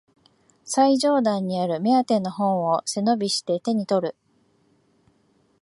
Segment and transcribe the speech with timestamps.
[0.65, 4.15] 最上段にある目当ての本を背伸びして手にとる